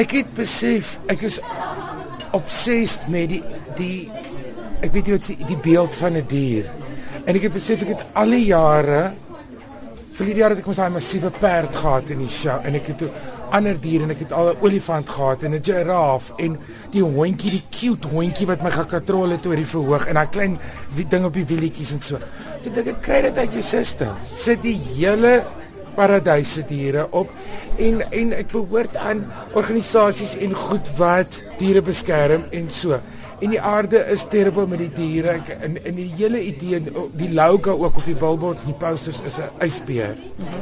[0.00, 1.40] Ek het besef ek is
[2.36, 3.40] obsessed met die
[3.76, 4.08] die
[4.80, 6.70] ek weet nie wat die, beeld van 'n die dier.
[7.26, 9.12] En ek het besef ek het al die jare
[10.16, 12.86] vir die jare het ek mos daai massiewe perd gehad in die show en ek
[12.92, 13.04] het
[13.56, 16.58] ander diere en ek het al 'n olifant gehad en 'n giraf en
[16.92, 20.58] die hondjie, die cute hondjie wat my gekatrol het oor die verhoog en daai klein
[21.10, 22.18] ding op die wielietjies en so.
[22.62, 24.14] Toe dink ek kry dit uit jou sisteem.
[24.32, 25.44] Sit die hele
[25.94, 27.30] paradyse diere op
[27.78, 33.00] en en ek behoort aan organisasies en goed wat diere beskerm en so
[33.40, 36.80] en die aarde is terrible met die diere ek, en en die hele idee
[37.16, 40.16] die logo ook op die billboard die posters is 'n ysbeer.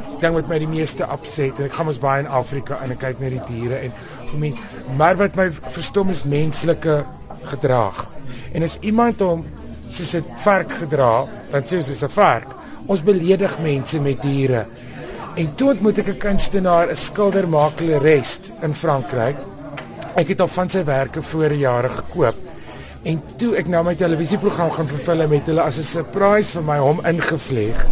[0.07, 2.91] Dis ding wat my die meeste opset en ek gaan mos baie in Afrika en
[2.91, 3.91] ek kyk na die diere en
[4.31, 4.57] hoe mense
[4.97, 7.05] maar wat my verstom is menslike
[7.43, 8.07] gedrag.
[8.53, 9.45] En as iemand hom
[9.87, 12.47] soos 'n vark gedra, dan sê ons is 'n vark.
[12.87, 14.65] Ons beledig mense met diere.
[15.39, 17.47] En toe ontmoet ek 'n kunstenaar, 'n skilder
[18.01, 19.37] rest in Frankryk.
[20.15, 22.35] Ek het al van sy werke voor jare gekoop.
[23.03, 26.77] En toe ek nou my televisieprogram gaan vervul met hulle as 'n surprise vir my
[26.77, 27.87] hom ingevleg.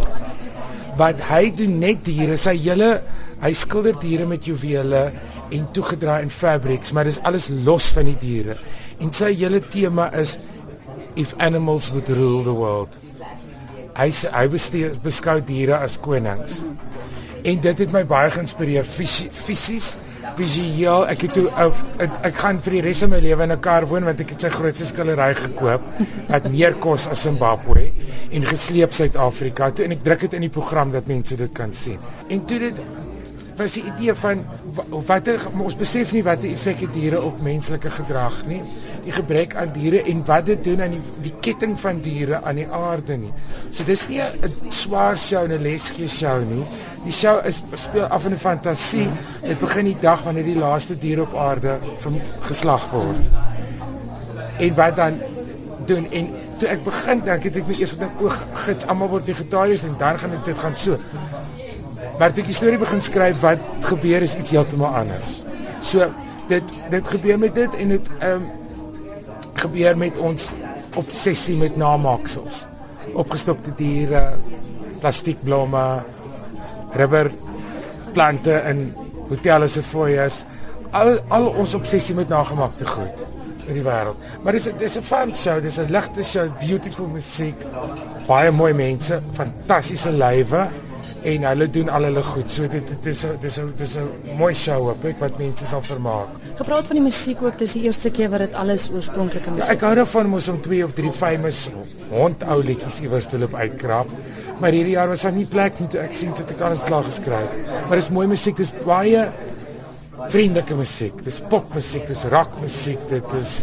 [0.96, 3.02] Wat hy doen net diere, sy hele
[3.40, 5.12] hy skilder diere met juwele
[5.50, 8.56] en toegedraai in fabrics, maar dis alles los van die diere.
[9.00, 10.38] En sy hele tema is
[11.14, 12.98] if animals would rule the world.
[13.94, 14.48] Hy sê hy
[15.02, 16.62] beskou diere as konings.
[17.42, 18.84] En dit het my baie geïnspireer.
[18.84, 19.96] Fisies
[20.38, 21.06] visueel.
[21.10, 23.86] Ek het toe ek, ek gaan vir die res van my lewe in 'n kar
[23.90, 25.82] woon want ek het sy grootste skillery gekoop
[26.28, 27.90] wat meer kos as Zimbabwe
[28.30, 29.70] en gesleep Suid-Afrika.
[29.70, 31.98] Toe en ek druk dit in die program dat mense dit kan sien.
[32.28, 32.80] En toe dit
[33.58, 34.44] was die idee van
[35.06, 38.60] wat ons besef nie wat die effek het diere op menslike gedrag nie.
[39.04, 42.60] Die gebrek aan diere en wat dit doen aan die die ketting van diere aan
[42.60, 43.32] die aarde nie.
[43.70, 46.64] So dis nie 'n swaar show en 'n lesgee show nie.
[47.04, 49.08] Die show is speel af in 'n fantasie.
[49.42, 51.78] Dit begin die dag wanneer die laaste dier op aarde
[52.40, 53.30] geslag word.
[54.58, 55.20] En wat dan
[55.86, 56.28] doen en
[56.58, 58.28] toe ek begin dink het ek net eers gedink o,
[58.64, 60.98] gits almal word vegetariërs en dan gaan dit gaan so.
[62.18, 65.42] Maar toe ek die storie begin skryf, wat gebeur is iets heeltemal anders.
[65.86, 66.08] So
[66.48, 68.48] dit dit gebeur met dit en dit ehm um,
[69.58, 70.50] gebeur met ons
[70.98, 72.64] obsessie met namaaksels.
[73.18, 74.36] Opgestopte diere,
[75.00, 75.84] plastiekblomme,
[76.94, 77.30] rubber
[78.14, 78.84] plante in
[79.28, 80.44] hotelle se foyers,
[80.90, 83.24] al al ons obsessie met nagemaakte goed
[83.68, 84.18] in die wêreld.
[84.42, 87.56] Maar dis dis 'n fun show, dis 'n ligte show, beautiful musiek,
[88.26, 90.68] baie mooi mense, fantastiese lywe
[91.22, 92.50] en hulle doen al hulle goed.
[92.50, 95.64] So dit dit is dit is dit is 'n mooi show op ek wat mense
[95.64, 96.28] sal vermaak.
[96.56, 99.68] Gepraat van die musiek ook, dis die eerste keer wat dit alles oorspronklike musiek.
[99.68, 101.70] Ja, ek hou daarvan mos om twee of drie famous
[102.10, 104.06] hondou liedjies iewers te loop uitkrap.
[104.60, 107.50] Maar hierdie jaar was daar nie plek nie ek sien tot ek alles klaar geskryf.
[107.88, 109.28] Maar dis mooi musiek, dis baie
[110.28, 111.22] vriendelike musiek.
[111.22, 113.62] Dis popmusiek, dis rockmusiek, dit is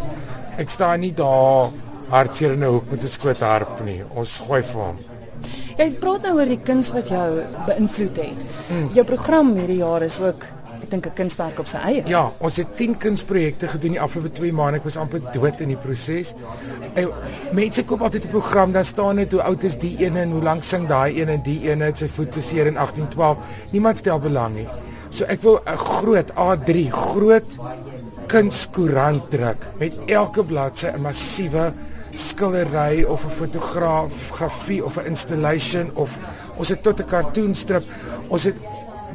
[0.57, 1.71] ek staan nie daar
[2.09, 4.03] hartseer in 'n hoek met 'n skoot harp nie.
[4.15, 5.14] Ons gooi vir hom.
[5.75, 7.25] Jy praat nou oor die kuns wat jou
[7.65, 8.45] beïnvloed het.
[8.71, 8.85] Mm.
[8.95, 10.45] Jou program hierdie jaar is ook
[10.85, 12.03] ek dink 'n kunswerk op sy eie.
[12.07, 14.77] Ja, ons het 10 kunsprojekte gedoen die afgelope 2 maande.
[14.77, 16.33] Ek was amper dood in die proses.
[16.93, 17.09] En
[17.51, 20.41] mense koop altyd 'n program, dan staan dit hoe oud is die een en hoe
[20.41, 23.37] lank sing daai een en die een het sy voet beseer in 1812.
[23.71, 24.67] Niemand stel belang nie.
[25.09, 27.57] So ek wil 'n groot A3 groot
[28.27, 31.73] kunskoerant druk met elke bladsy 'n massiewe
[32.15, 36.17] skildery of 'n fotografie of 'n installation of
[36.57, 37.83] ons het tot 'n cartoonstrip.
[38.27, 38.55] Ons het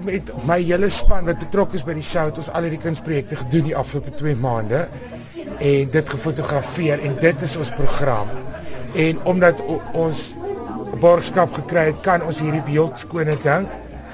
[0.05, 3.65] met my hele span wat betrokke is by die show ons al hierdie kunsprojekte gedoen
[3.65, 4.89] die afgelope 2 maande
[5.59, 8.29] en dit gefotografeer en dit is ons program.
[8.95, 9.63] En omdat
[9.93, 10.35] ons
[11.01, 13.69] borgskap gekry het, kan ons hierdie beeldskone ding.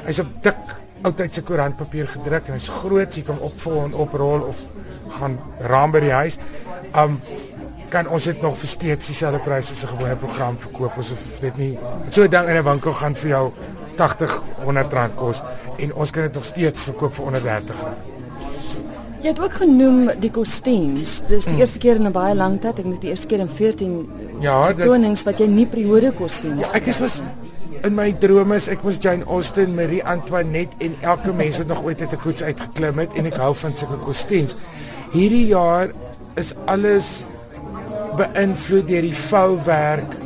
[0.06, 0.74] Hy's op dik
[1.06, 4.64] oudtydse koerantpapier gedruk en hy's groot, jy kan opvul en oprol of
[5.18, 5.38] gaan
[5.70, 6.38] raam by die huis.
[6.98, 7.20] Um
[7.96, 11.78] kan ons dit nog steeds dieselfde pryse as 'n gewone program verkoop asof dit nie
[12.08, 13.46] so 'n ding in 'n winkel gaan vir jou
[13.96, 15.42] 80 100 rand kos
[15.78, 17.96] en ons kan dit nog steeds verkoop vir onder 30 rand.
[18.60, 18.78] So.
[19.22, 21.22] Jy het ook genoem die kostuums.
[21.26, 21.60] Dis die mm.
[21.60, 24.10] eerste keer in 'n baie lang tyd, ek dink die eerste keer in 14
[24.40, 26.66] ja, konings wat jy nie periode kostuums.
[26.66, 27.22] Ja, ek is was
[27.82, 31.82] in my drome is ek was Jane Austen, Marie Antoinette en elke mens wat nog
[31.84, 34.54] ooit uit 'n koets uitgeklim het en ek hou van sulke kostuums.
[35.12, 35.90] Hierdie jaar
[36.34, 37.24] is alles
[38.16, 40.16] beïnvloed deur die vouwerk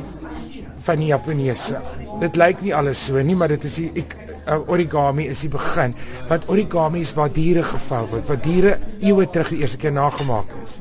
[0.86, 1.80] van die Japaneese.
[2.20, 4.16] Dit lyk nie alles so nie, maar dit is die ek,
[4.46, 5.94] uh, origami is die begin.
[6.28, 10.52] Want origami is waar diere gevou word, waar diere eeue terug die eerste keer nagemaak
[10.64, 10.78] is.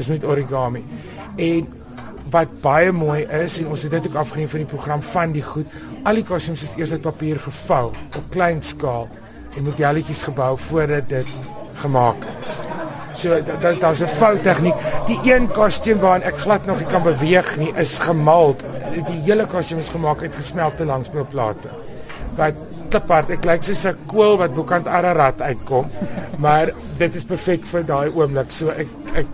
[0.00, 0.84] Is met origami.
[1.36, 1.68] En
[2.34, 5.44] wat baie mooi is en ons het dit ook afgeneem van die program van die
[5.44, 5.70] goed.
[6.04, 9.08] Al die kostuums is eers uit papier gevou op klein skaal
[9.54, 11.36] en modelletjies gebou voordat dit
[11.84, 12.62] gemaak is.
[13.14, 14.74] So daar's daar's 'n fout tegniek.
[15.04, 18.54] Die een kostuum waarin ek glad nog nie kan beweeg nie, is gemaal.
[18.94, 21.72] Die hele kostuum is gemaak uit gesmelte langspeelplate.
[22.38, 25.90] Wat kliphard, ek lyk soos 'n koel wat bokant Ararat uitkom.
[26.38, 28.50] Maar dit is perfek vir daai oomblik.
[28.50, 29.26] So ek ek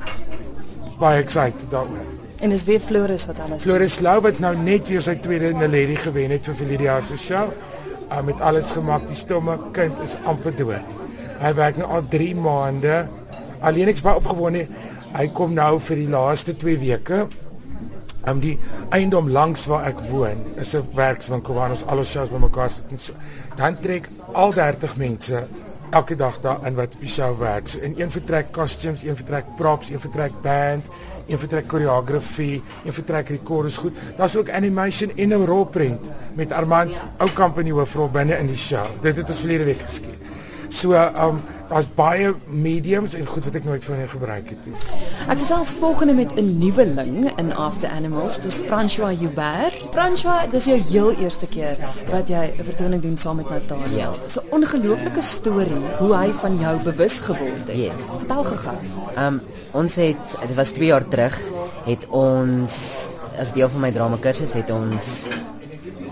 [0.98, 2.06] baie excited daaroor.
[2.40, 3.62] En dis weer Floris wat alles.
[3.62, 7.52] Floris Lou wat nou net weer sy tweede Naledi gewen het vir Vilidia se show.
[8.10, 10.96] Uh, met alles gemaak, die stomme kind is amper dood.
[11.38, 13.06] Hy werk nou al 3 maande
[13.60, 14.66] alleen ek's baie opgewonde.
[15.16, 17.24] Hy kom nou vir die laaste 2 weke.
[18.30, 18.58] Om die
[18.94, 22.84] eiendom langs waar ek woon, is 'n werkswinkel waar ons al ons shows bymekaar sit
[22.90, 23.12] en so.
[23.56, 25.48] Dan trek al 30 mense
[25.90, 27.68] elke dag daar in wat op die show werk.
[27.68, 30.86] So in een vertrek costumes, een vertrek props, een vertrek band,
[31.26, 33.96] een vertrek choreography, een vertrek rekords goed.
[34.16, 36.90] Daar's ook animation en 'n rolprent met Armand.
[37.16, 38.86] Oukamp in die hoofrol binne in die show.
[39.00, 40.18] Dit het ons verlede week geskied.
[40.68, 41.40] So um
[41.70, 44.74] daar's baie mediums en goed wat ek nooit voorheen gebruik het nie.
[45.30, 49.74] Ek is als volgende met 'n nuweling in After Animals, dis François Joubert.
[49.94, 51.78] François, dis jou heel eerste keer
[52.10, 54.10] wat jy 'n vertoning doen saam met Natalia.
[54.24, 57.76] Dis 'n ongelooflike storie hoe hy van jou bewus geword het.
[57.76, 58.02] Yes.
[58.18, 58.76] Vertel gou.
[59.18, 59.40] Um
[59.72, 61.40] ons het dit was 2 jaar terug
[61.84, 63.06] het ons
[63.38, 65.28] as deel van my drama kursus het ons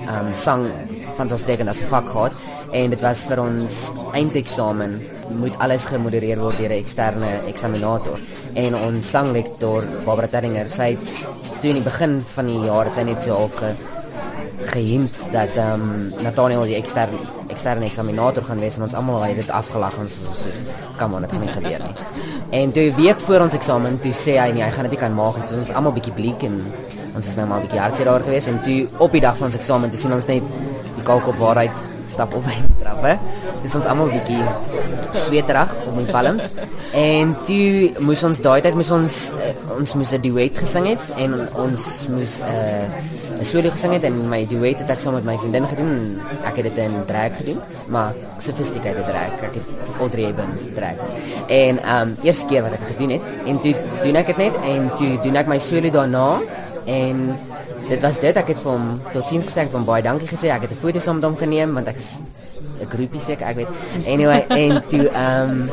[0.08, 0.70] um sang
[1.16, 2.32] van ons deken as 'n vak gehad
[2.72, 8.19] en dit was vir ons eindeksamen moet alles gemodereer word deur 'n eksterne eksaminator
[8.54, 10.96] en ons sanglektor Barbara Terringer sê
[11.60, 13.75] toe in die begin van die jaar het sy net so half ge,
[14.72, 19.36] gehint dat ehm um, Nathaniel die eksterne eksterne eksaminator gaan wees en ons almal het
[19.36, 20.58] dit afgelag ons soos
[20.98, 21.94] kom aan dit gaan nie gebeur nie.
[22.50, 25.14] En toe week voor ons eksamen toe sê hy nee, hy gaan dit nie kan
[25.14, 25.46] maak nie.
[25.46, 26.58] Toe ons almal bietjie bleek en
[27.14, 29.46] ons is nou maar 'n bietjie hartseer daar gewees en toe op die dag van
[29.46, 30.42] ons eksamen toe sien ons net
[30.96, 33.16] die kalk op waarheid stap op die trappe.
[33.62, 34.40] Dis ons almal bietjie
[35.19, 36.49] sweterig op my palms.
[36.96, 41.02] En toe moes ons daai tyd moes ons uh, ons moes 'n duet gesing het
[41.25, 41.34] en
[41.64, 41.84] ons
[42.14, 45.66] moes 'n uh, solo gesing het en my duet het ek saam met my vriendin
[45.66, 46.20] gedoen.
[46.44, 49.32] Ek het dit in drag gedoen, maar sophisticated drag.
[49.43, 50.96] Ek het Audrey Hepburn drag.
[51.49, 54.90] En um, eerste keer wat ek gedoen het en toe doen ek dit net en
[54.96, 56.40] toe doen ek my solo daarna
[56.88, 57.38] en
[57.88, 58.37] dit was dit.
[58.37, 60.50] Ek het vir hom totsiens gesê ek het hom baie dankie gesê.
[60.55, 63.70] Ek het 'n foto saam met hom geneem want ek 'n groepie seker ek weet.
[64.06, 65.70] Anyway en toe ehm um,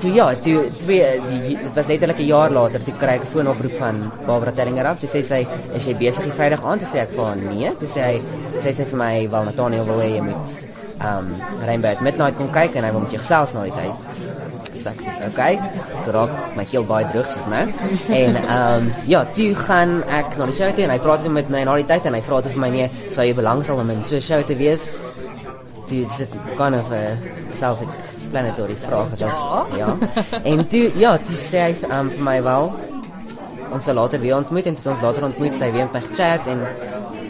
[0.00, 3.32] toe ja toe twee die dit was letterlik 'n jaar later toe kry ek 'n
[3.34, 4.98] foonoproep van Barbara Terringer af.
[4.98, 7.70] Toe sê sy is jy besig die Vrydag aand toe sê ek vir haar nee.
[7.78, 8.16] Toe sê hy
[8.58, 10.48] sê sy vir my wel Nathaniel wil hê jy moet
[11.00, 11.26] ehm um,
[11.64, 14.49] Rainbow at Midnight kom kyk en hy wil met jou gesels na die tyd
[14.86, 15.58] ek sê okay,
[16.06, 17.64] geraak my keel baie droog soos nou.
[18.20, 21.50] En ehm um, ja, toe gaan ek na die show toe en hy praat met
[21.52, 23.90] my na die tyd en hy vra toe vir my nee, sou jy belangstel om
[23.90, 24.86] in so 'n show te wees?
[25.90, 27.16] Toe sit kind of a
[27.50, 29.66] self-explanatory vraag as ja.
[29.76, 29.90] ja.
[30.44, 32.72] En toe ja, toe sê hy um, vir my wel
[33.70, 36.46] ons sal later weer ontmoet en toe ons later ontmoet, hy weer met my gechat
[36.50, 36.64] en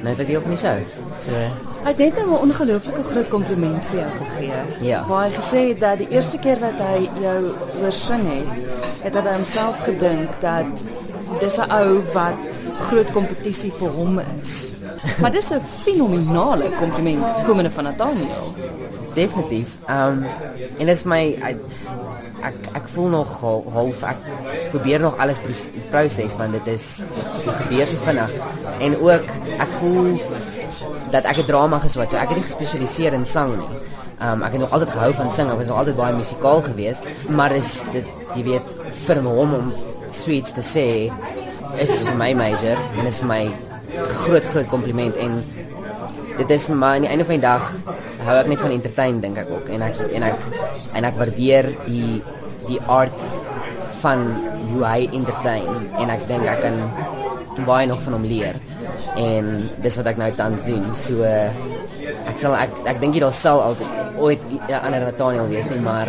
[0.02, 0.78] nou is ek deel van die show.
[1.24, 1.32] So
[1.80, 4.88] Hy het net 'n ongelooflike groot kompliment vir jou gegee.
[4.88, 5.04] Ja.
[5.08, 7.52] Waar hy gesê het dat die eerste keer wat hy jou
[7.82, 8.48] oorsing het,
[9.02, 10.66] het hy by homself gedink dat
[11.40, 12.36] dis 'n ou wat
[12.78, 14.72] groot kompetisie vir hom is.
[15.20, 18.54] maar dis 'n fenominale kompliment komende van Nathaniel.
[19.14, 19.78] Definitief.
[19.86, 20.24] Ehm um,
[20.78, 21.56] en dit is my ek
[22.42, 23.40] ek, ek voel nog
[23.74, 24.16] half ek
[24.70, 25.40] probeer nog alles
[25.90, 26.86] proses want dit is
[27.44, 28.30] dit gebeur so vinnig
[28.80, 30.18] en ook ek voel
[31.10, 33.70] dat ek 'n drama geswat, so ek het nie gespesialiseer in sang nie.
[34.20, 37.02] Um ek het nog altyd gehou van sing, ek was nog altyd baie musikaal geweest,
[37.28, 38.66] maar is dit jy weet
[39.06, 39.72] vir hom om
[40.10, 40.86] sweets te sê
[41.78, 43.42] is my major en is vir my
[44.24, 45.44] groot groot kompliment en
[46.36, 47.72] dit is maar aan die einde van die dag
[48.30, 50.44] hou ek net van entertain dink ek ook en ek en ek
[50.98, 52.20] en ek waardeer die
[52.68, 53.24] die art
[54.00, 54.22] van
[54.70, 56.78] hoe hy entertain en ek dink ek kan
[57.66, 58.56] baie nog van hom leer
[59.18, 59.50] en
[59.82, 60.84] dis wat ek nou tans doen.
[60.96, 65.68] So ek sal ek ek dink jy daar sal altyd ooit 'n ander Nathaniel wees
[65.72, 66.08] nie, maar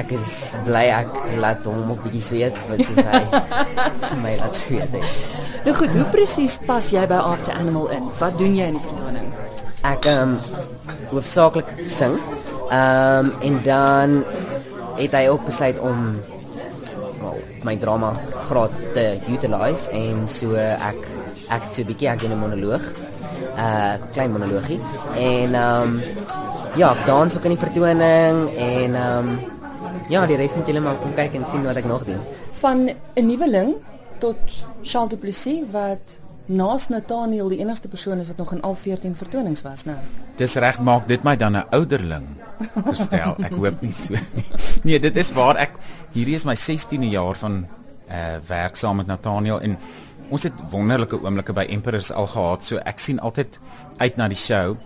[0.00, 1.10] ek is bly ek
[1.42, 3.22] laat hom ook bietjie sweet wat sê hy
[4.24, 4.90] my laat sweet.
[5.66, 8.08] Nou goed, hoe presies pas jy by After Animal in?
[8.18, 9.28] Wat doen jy in die vertoning?
[9.82, 10.38] Ek ehm um,
[11.12, 12.18] hoofsaaklik sing.
[12.72, 14.24] Ehm um, en dan
[14.96, 16.20] het hy ook besluit om
[17.20, 18.12] well, my drama
[18.48, 20.98] graad te utilize en so ek
[21.52, 22.84] ek so 'n bietjie ek doen 'n monoloog.
[23.56, 24.80] Uh klein monologie.
[25.14, 26.00] En ehm um,
[26.76, 29.38] ja, ek dans ook in die vertoning en ehm um,
[30.08, 32.20] ja, die res moet julle maar kom kyk en sien wat ek nog doen.
[32.60, 33.74] Van 'n nuweling
[34.18, 34.38] tot
[34.82, 39.16] Charles Du Plessis wat naas Nathaniel die enigste persoon is wat nog in al 14
[39.16, 39.96] vertonings was nou.
[40.36, 42.26] Dis reg maak dit my dan 'n ouderling.
[42.84, 44.44] Verstel, ek hoop nie so nie.
[44.82, 45.78] Nee, dit is waar ek
[46.12, 47.66] hierdie is my 16de jaar van
[48.08, 49.78] uh werk saam met Nathaniel en
[50.28, 52.64] ons het wonderlike oomblikke by Emperors al gehad.
[52.64, 53.58] So ek sien altyd
[53.98, 54.76] uit na die show.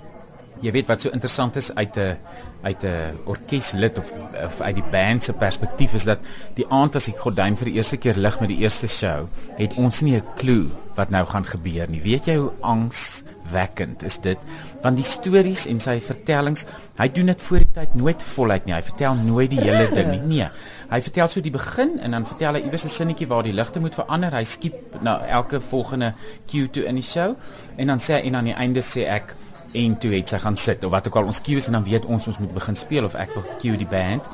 [0.65, 2.17] Jy weet wat so interessant is uit 'n
[2.63, 4.13] uit 'n orkeslid of
[4.45, 6.19] of uit die band se perspektief is dat
[6.55, 9.75] die aand as die gordyn vir die eerste keer lig met die eerste show, het
[9.75, 12.01] ons nie 'n klou wat nou gaan gebeur nie.
[12.03, 14.39] Weet jy hoe angswekkend is dit?
[14.83, 16.67] Want die stories en sy vertellings,
[16.99, 18.75] hy doen dit voor die tyd nooit voluit nie.
[18.75, 20.21] Hy vertel nooit die hele ding nie.
[20.21, 20.49] Nee.
[20.91, 23.81] Hy vertel so die begin en dan vertel hy iewers 'n sinnetjie waar die ligte
[23.81, 24.33] moet verander.
[24.33, 26.15] Hy skiep na elke volgende
[26.47, 27.37] cue toe in die show
[27.77, 29.35] en dan sê hy en aan die einde sê ek
[29.77, 32.07] en toe het sy gaan sit of wat ook al ons cues en dan weet
[32.07, 34.27] ons ons moet begin speel of ek wil cue die band.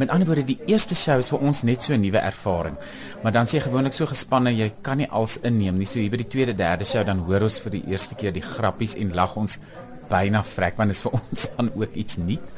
[0.00, 2.76] Met ander woorde die eerste show is vir ons net so 'n nuwe ervaring.
[3.22, 5.86] Maar dan sê gewoonlik so gespanne jy kan nie als inneem nie.
[5.86, 8.42] So hier by die tweede derde show dan hoor ons vir die eerste keer die
[8.42, 9.60] grappies en lag ons
[10.08, 12.52] byna vrek want dit is vir ons dan ook iets nuut.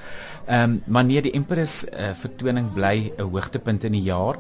[0.46, 4.36] Ehm um, maar nee die Empress uh, vertoning bly 'n hoogtepunt in die jaar.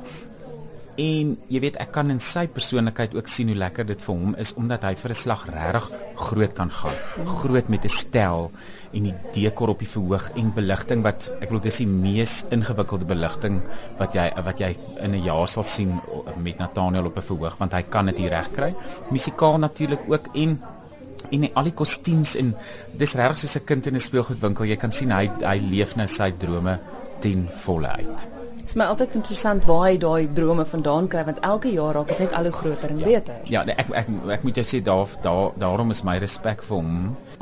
[1.00, 4.34] En jy weet ek kan in sy persoonlikheid ook sien hoe lekker dit vir hom
[4.38, 6.98] is omdat hy vir 'n slag regtig groot kan gaan.
[7.42, 8.50] Groot met 'n stel
[8.92, 13.04] en die dekor op die verhoog en beligting wat ek wil dis die mees ingewikkelde
[13.04, 13.60] beligting
[13.98, 16.00] wat jy wat jy in 'n jaar sal sien
[16.36, 18.74] met Nathaniel op 'n verhoog want hy kan dit reg kry.
[19.10, 20.62] Musikaal natuurlik ook en
[21.30, 22.54] en al die kostuums en
[22.96, 24.64] dis regtig soos 'n kind in 'n speelgoedwinkel.
[24.64, 26.78] Jy kan sien hy hy leef nou sy drome
[27.20, 28.33] ten volle uit.
[28.64, 32.08] Dit is my altyd interessant waar hy daai drome vandaan kry want elke jaar raak
[32.08, 33.42] dit net al hoe groter en beter.
[33.52, 36.78] Ja, nee, ek, ek ek moet jou sê daar daar daarom is my respek vir
[36.78, 36.94] hom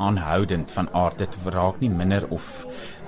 [0.03, 2.49] aanhoudend van aard dit raak nie minder of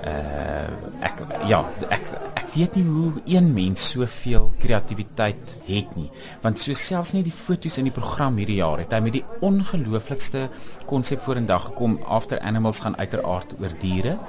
[0.08, 1.20] uh ek
[1.52, 1.60] ja,
[1.92, 2.08] ek
[2.40, 6.08] ek weet nie hoe een mens soveel kreatiwiteit het nie.
[6.40, 9.26] Want so selfs nie die fotos in die program hierdie jaar het hy met die
[9.44, 10.48] ongelooflikste
[10.88, 14.22] konsep vorendag gekom After Animals gaan uiteraard oor diere.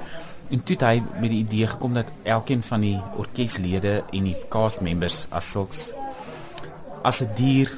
[0.50, 4.36] En toe het hy met die idee gekom dat elkeen van die orkeslede en die
[4.48, 5.90] cast members as sulks
[7.02, 7.70] as 'n dier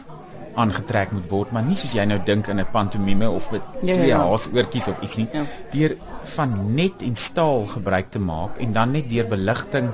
[0.59, 3.95] aangetrek moet word, maar nie soos jy nou dink in 'n pantomime of met ja,
[3.95, 4.29] twee ja, ja.
[4.29, 5.29] haasoortjies of iets nie.
[5.33, 5.45] Ja.
[5.71, 9.93] Deur van net en staal gebruik te maak en dan net deur beligting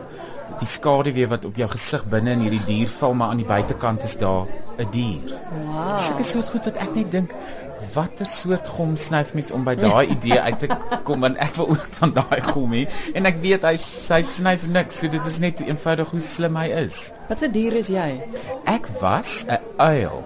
[0.58, 4.02] die skaduwee wat op jou gesig binne in hierdie dier val maar aan die buitekant
[4.02, 4.46] is daar
[4.78, 5.34] 'n dier.
[5.66, 5.98] Wow.
[5.98, 7.34] Sulke soort goed wat ek net dink
[7.94, 10.68] watter soort gom snyf mens om by daai idee uit te
[11.06, 12.84] kom want ek wil ook van daai gom hê
[13.14, 16.68] en ek weet hy hy snyf niks so dit is net eenvoudig hoe slim hy
[16.84, 17.10] is.
[17.28, 18.10] Wat 'n dier is jy?
[18.66, 20.24] Ek was 'n uil.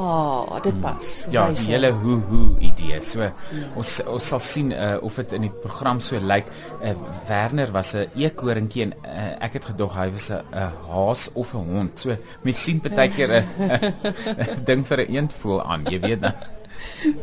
[0.00, 1.24] Ah, oh, dit pas.
[1.24, 1.32] Hmm.
[1.32, 3.00] Ja, die hele hoe hoe idee.
[3.04, 3.32] So ja.
[3.76, 6.48] ons ons sal sien uh, of dit in die program so lyk.
[6.80, 6.94] Uh,
[7.28, 10.40] Werner was 'n eekoringie en uh, ek het gedog hy was 'n
[10.88, 12.00] haas of 'n hond.
[12.00, 16.34] So mens sien baie keer 'n ding vir 'n eend voel aan, jy weet dan.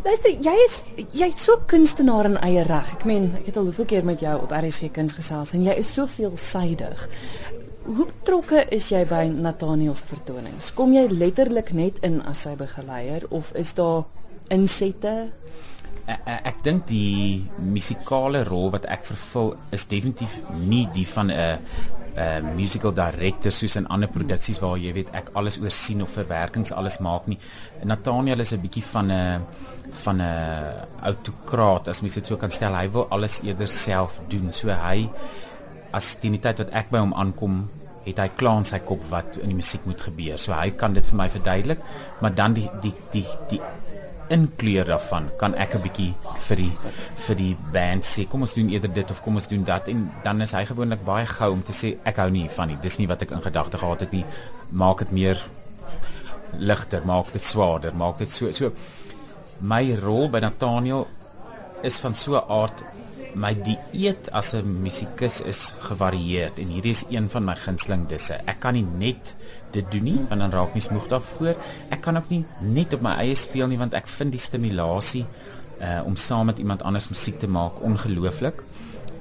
[0.03, 0.83] Luister, jy is
[1.13, 2.93] jy's so kunstenaar in eie reg.
[2.97, 5.75] Ek meen, ek het al hoeveel keer met jou op RSG Kuns gesels en jy
[5.81, 7.07] is so veelsidig.
[7.87, 10.73] Hoe betrokke is jy by Nathaniel se vertonings?
[10.75, 14.03] Kom jy letterlik net in as sy begeleier of is daar
[14.51, 15.13] insette?
[16.07, 21.59] Ek, ek dink die musikale rol wat ek vervul is definitief nie die van 'n
[22.17, 26.71] 'n musical director soos in ander produksies waar jy weet ek alles oorsien of verwerkings
[26.71, 27.37] alles maak nie.
[27.83, 29.45] Nathaniel is 'n bietjie van 'n
[30.03, 32.75] van 'n autokraat as mens dit so kan stel.
[32.75, 34.51] Hy wil alles eerder self doen.
[34.51, 35.09] So hy
[35.91, 37.69] as teen die tyd wat ek by hom aankom,
[38.07, 40.37] het hy klaar in sy kop wat in die musiek moet gebeur.
[40.39, 41.79] So hy kan dit vir my verduidelik,
[42.21, 43.61] maar dan die die die die
[44.33, 45.29] inkleur daarvan?
[45.39, 46.13] Kan ek 'n bietjie
[46.47, 46.71] vir die
[47.27, 50.11] vir die band sê kom ons doen eerder dit of kom ons doen dat en
[50.23, 52.77] dan is hy gewoonlik baie gou om te sê ek hou nie van nie.
[52.81, 54.25] Dis nie wat ek in gedagte gehad het nie.
[54.71, 55.37] Maak dit meer
[56.57, 58.71] ligter maak dit swaarder maak dit so so.
[59.59, 61.07] My rol by Nathaniel
[61.83, 62.83] is van so 'n aard
[63.35, 68.33] my dieet as 'n musikus is gevarieerd en hierdie is een van my gunsteling disse
[68.45, 69.35] ek kan nie net
[69.71, 71.55] dit doen nie want dan raak mens moeg daarvoor.
[71.89, 75.25] Ek kan ook nie net op my eie speel nie want ek vind die stimulasie
[75.81, 78.63] uh om saam met iemand anders musiek te maak ongelooflik.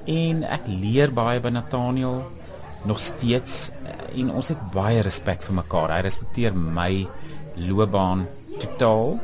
[0.07, 2.23] En ek leer baie by Nathaniel
[2.87, 5.97] nog steeds uh, en ons het baie respek vir mekaar.
[5.97, 7.07] Hy respekteer my
[7.57, 8.27] loopbaan
[8.61, 9.19] totaal.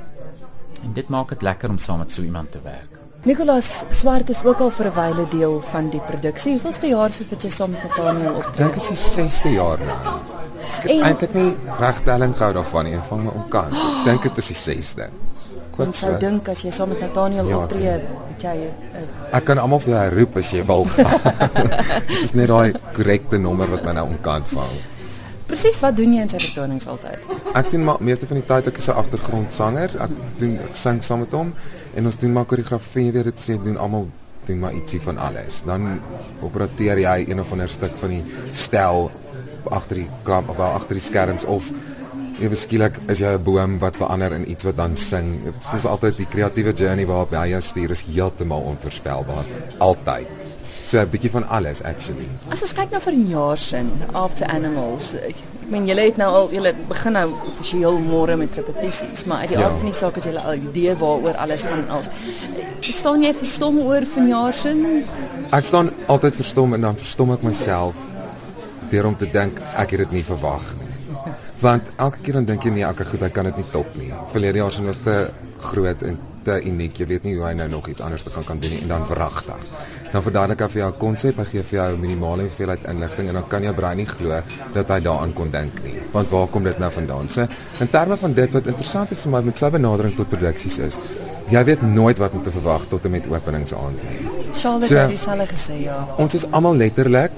[0.83, 3.02] En dit maak dit lekker om saam met so iemand te werk.
[3.23, 6.52] Nicolas Swart is ook al vir 'n wyle deel van die produksie.
[6.52, 8.57] Hoeveelste jaar sit jy saam met Nathaniel op?
[8.57, 10.17] Dink is die 6ste jaar nou.
[10.76, 13.73] Ek het eintlik nie regtelling gehou daarvan nie, van my omkant.
[13.73, 15.09] Ek dink dit is die 6ste.
[15.79, 19.59] Ek sou dink as jy saam met Nathaniel ja, optree, het jy uh, Ek kan
[19.59, 20.85] almal vir jou roep as jy wil.
[22.09, 24.92] Dit is net daai korrekte nommer wat my nou omkant vang.
[25.53, 27.27] Presies wat doen jy in sy vertonings altyd?
[27.53, 29.91] Ek doen maar meeste van die tyd ek is 'n agtergrondsanger.
[30.01, 31.53] Ek doen ek sing saam met hom
[31.95, 34.09] en ons doen maar koreografie, weet dit sê doen almal
[34.47, 35.61] doen maar ietsie van alles.
[35.67, 36.01] Dan
[36.41, 39.11] opereer jy een of ander stuk van die stel
[39.71, 41.71] agter die kamp of agter die skerms of
[42.41, 45.45] ewe skielik is jy 'n boom wat verander in iets wat dan sing.
[45.45, 49.45] Dit is mos altyd die kreatiewe journey waarop jy jou stuur is heeltemal onvoorspelbaar.
[49.79, 50.42] Altyd.
[50.93, 52.27] So 'n bietjie van alles actually.
[52.53, 55.15] As ons kyk na vir 'n jaar sin after animals.
[55.15, 55.37] Ek
[55.69, 59.59] meen julle het nou al julle begin nou offisieel môre met repetisies, maar uit die
[59.59, 59.65] ja.
[59.65, 62.09] aard van die saak is julle al idee waaroor alles gaan als.
[62.81, 65.05] Staan jy verstom oor van jaar sin?
[65.51, 67.95] Ek staan altyd verstom en dan verstom ek myself
[68.91, 70.93] deur om te dink ek het dit nie verwag nie
[71.63, 74.11] want elke keer dan dink jy nee, ek goed, ek kan dit nie top nie.
[74.33, 75.31] Verlede jaar se was te
[75.61, 76.97] groot en te uniek.
[76.99, 78.89] Jy weet nie hoe hy nou nog iets anders te kan kan doen nie en
[78.89, 79.63] dan verragtig.
[80.12, 83.28] Nou verduidelik ek vir jou 'n konsep, ek gee vir jou 'n minimale hoeveelheid inligting
[83.28, 84.42] en dan kan jou brein nie glo
[84.75, 85.97] dat hy daaraan kon dink nie.
[86.12, 87.28] Want waar kom dit nou vandaan?
[87.31, 87.47] So,
[87.81, 90.99] in terme van dit wat interessant is vir my met sy benadering tot produksies is,
[91.49, 94.28] jy weet nooit wat om te verwag tot en met openingsaand nie.
[94.54, 96.07] Charlotte so, het dieselfde gesê ja.
[96.16, 97.33] Ons is almal letterlik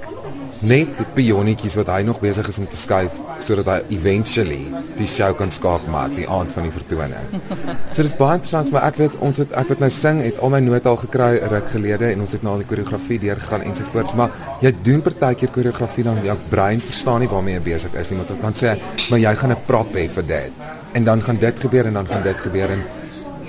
[0.63, 4.63] net die pionnetjies wat hy nog besig is om te skuif sodat hy eventually
[4.99, 7.27] die show kan skaak maar die aand van die vertoning.
[7.95, 10.53] So dis baie interessant maar ek weet ons het ek het nou sing het al
[10.55, 14.17] my note al gekry ruk gelede en ons het nou al die koreografie deurgegaan ensovoorts
[14.19, 14.35] maar
[14.65, 18.35] jy doen partykeer koreografie dan jou brein verstaan nie waarmee jy besig is nie want
[18.43, 18.75] dan sê
[19.11, 20.53] maar jy gaan 'n prop hê vir dit
[20.95, 22.83] en dan gaan dit gebeur en dan gaan dit gebeur en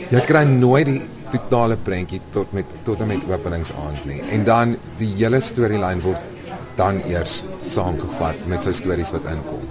[0.09, 4.77] jy kry nooit die totale prentjie tot met tot en met openingsaand nie en dan
[4.99, 6.34] die hele storyline word
[6.75, 9.63] dan eers saamgevat met sy stories wat inkom.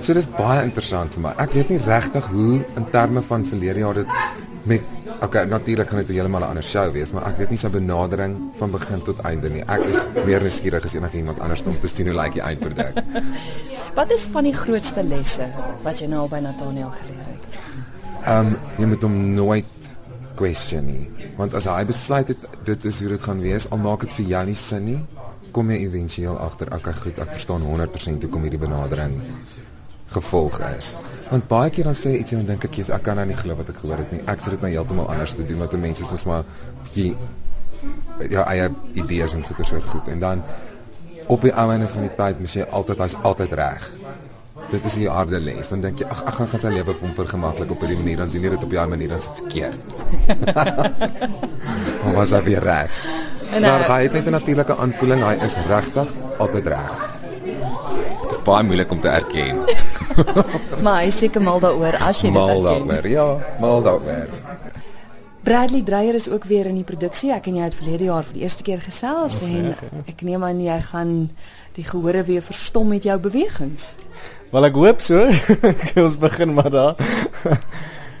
[0.00, 1.32] So dis baie interessant vir my.
[1.42, 4.14] Ek weet nie regtig hoe in terme van verlede jaar dit
[4.68, 4.82] met
[5.22, 8.36] okay, natuurlik gaan dit heeltemal 'n ander show wees, maar ek weet nie sy benadering
[8.58, 9.62] van begin tot einde nie.
[9.66, 13.02] Ek is meer nuuskierig as enigiemand anders om te sien hoe lyk die eindproduk.
[13.98, 15.48] wat is van die grootste lesse
[15.82, 17.44] wat jy nou al by Nathaniel geleer het?
[18.26, 19.64] Ehm um, jy moet hom nooit
[20.36, 24.00] question nie, want as hy besluit het dit is hoe dit gaan wees, al maak
[24.00, 25.00] dit vir jou nie sin nie,
[25.52, 29.18] kom jy éventueel agter ek goed ek verstaan 100% hoekom hierdie benadering
[30.08, 30.94] gevolg is.
[31.28, 33.36] Want baie keer dan sê iets en dan dink ek jy's ek kan nou nie
[33.36, 34.22] glo wat ek gehoor het nie.
[34.26, 36.48] Ek sê dit nou heeltemal anders te doen wat mense soos maar
[36.86, 37.12] bietjie
[38.32, 40.42] ja eie idees en goeie soort goed en dan
[41.28, 43.90] op die einde van die tyd moet jy altyd hy's altyd reg.
[44.72, 45.68] Dit is die harde les.
[45.68, 48.16] Dan dink jy ag ag gaan gaan sy lewe vir hom vergemaklik op 'n manier
[48.24, 49.80] dan doen jy dit op 'n manier dan se verkeerd.
[52.04, 52.92] Maar was hy reg?
[53.52, 56.08] En maar hy het net 'n natuurlike aanvoeling, hy is regtig
[56.38, 56.94] altyd reg.
[58.22, 59.56] Dit is baie moeilik om te erken.
[60.84, 62.62] maar hy seker mal daaroor as jy dit erken.
[62.62, 63.28] Mal daaroor, ja,
[63.60, 64.28] mal daaroor.
[65.42, 67.32] Bradley Dreyer is ook weer in die produksie.
[67.32, 70.02] Ek en jy het verlede jaar vir die eerste keer gesels en ja.
[70.10, 71.12] ek neem aan jy gaan
[71.78, 73.94] die gehore weer verstom met jou bewegings.
[74.50, 75.24] Wel ek hoop so.
[76.04, 77.00] Ons begin maar daar.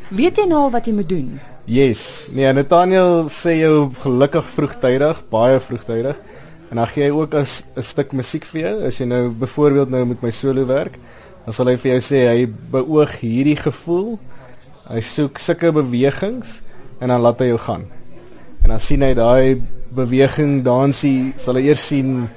[0.08, 1.40] Weet jy nou wat jy moet doen?
[1.68, 2.28] Yes.
[2.32, 6.16] Nee, Nathaniel sê jou gelukkig vroegtydig, baie vroegtydig.
[6.72, 9.90] En dan gee hy ook as 'n stuk musiek vir jou as jy nou byvoorbeeld
[9.90, 10.96] nou met my solo werk.
[11.44, 14.18] Dan sal hy vir jou sê hy beoog hierdie gevoel.
[14.88, 16.62] Hy soek sulke bewegings
[17.00, 17.84] en dan laat hy jou gaan.
[18.62, 22.30] En dan sien hy daai beweging dansie sal hy eers sien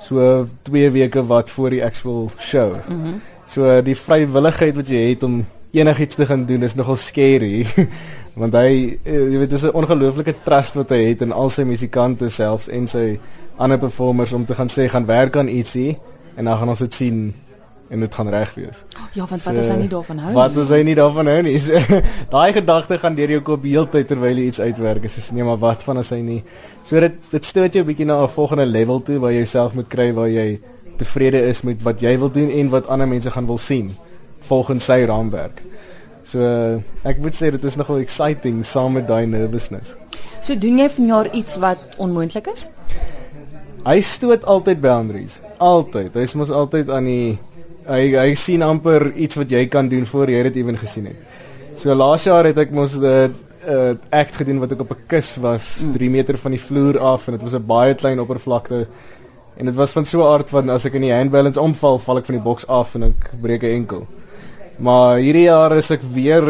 [0.00, 2.76] so 2 weke wat voor die actual show.
[2.88, 2.96] Mhm.
[2.96, 7.66] Mm so die vrywilligheid wat jy het om enigiets te gaan doen is nogal scary.
[8.34, 11.62] Want hy eh, jy weet dis 'n ongelooflike trust wat hy het in al sy
[11.62, 13.18] musikante selfs en sy
[13.56, 15.98] ander performers om te gaan sê gaan werk aan ietsie
[16.36, 17.34] en dan gaan ons dit sien
[17.90, 18.84] en dit gaan reg wees.
[19.12, 20.34] Ja, want so, wat as hy nie daarvan hou nie?
[20.34, 21.58] Wat as hy nie daarvan hou nie?
[22.34, 25.04] Daai gedagte gaan deur jou kop heeltyd terwyl jy iets uitwerk.
[25.04, 26.40] Is nee, maar wat van as hy nie?
[26.82, 29.88] So dit dit stoot jou bietjie na 'n volgende level toe waar jy jouself moet
[29.88, 30.60] kry waar jy
[30.98, 33.94] tevrede is met wat jy wil doen en wat ander mense gaan wil sien
[34.40, 35.62] volgens sy raamwerk.
[36.24, 36.40] So
[37.04, 39.96] ek moet sê dit is nogal exciting saam met daai nervousness.
[40.40, 42.68] So doen jy vanjaar iets wat onmoontlik is?
[43.84, 45.40] Hy stoot altyd boundaries.
[45.60, 46.14] Altyd.
[46.16, 47.38] Hy's mos altyd aan die
[47.84, 51.40] hy hy sien amper iets wat jy kan doen voor jy dit ewen gesien het.
[51.76, 53.28] So laas jaar het ek mos 'n uh,
[53.68, 56.12] uh, act gedoen wat ek op 'n kus was 3 mm.
[56.12, 58.86] meter van die vloer af en dit was 'n baie klein oppervlakte
[59.56, 62.18] en dit was van so 'n aard van as ek in die handbalance omval, val
[62.18, 64.06] ek van die boks af en ek breek 'n enkel.
[64.76, 66.48] Maar hierdie jaar is ek weer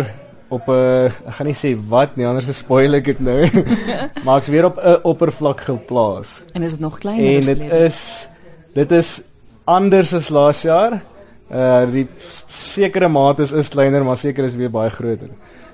[0.48, 3.44] op 'n ek gaan nie sê wat nie, anders spoil ek dit nou.
[4.24, 6.42] maar ek's weer op 'n oppervlak geplaas.
[6.52, 8.28] En is dit nog kleiner as En dit is
[8.74, 9.22] dit is
[9.64, 11.02] anders as laas jaar.
[11.50, 12.08] Uh die
[12.48, 15.28] sekere mate is is kleiner, maar seker is weer baie groter.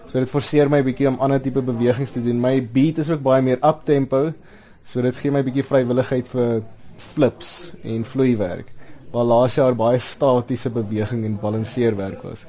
[0.04, 2.40] So dit forceer my bietjie om ander tipe bewegings te doen.
[2.40, 4.32] My beat is ook baie meer up tempo.
[4.82, 6.62] So dit gee my bietjie vrywilligheid vir
[6.96, 8.79] flips en vloeiwerk
[9.10, 12.46] waar laas jaar baie statiese beweging en balanseerwerk was.